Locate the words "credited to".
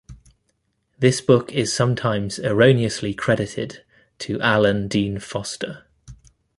3.13-4.41